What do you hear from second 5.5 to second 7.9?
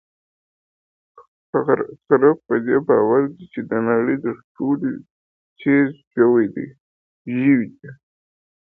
تېز ژوی دی.